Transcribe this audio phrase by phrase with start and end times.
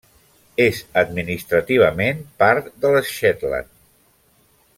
[0.63, 3.71] És administrativament part de les Shetland.